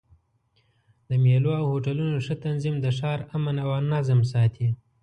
د 1.09 1.11
مېلو 1.23 1.51
او 1.59 1.65
هوټلونو 1.71 2.17
ښه 2.25 2.35
تنظیم 2.45 2.75
د 2.81 2.87
ښار 2.97 3.19
امن 3.35 3.55
او 3.63 3.69
نظم 3.93 4.19
ساتي. 4.31 4.67